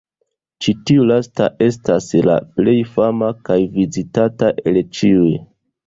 Ĉi 0.65 0.73
tiu 0.89 1.03
lasta 1.11 1.49
estas 1.67 2.09
la 2.29 2.39
plej 2.57 2.77
fama 2.99 3.31
kaj 3.51 3.61
vizitata 3.79 4.55
el 4.73 4.85
ĉiuj. 5.01 5.33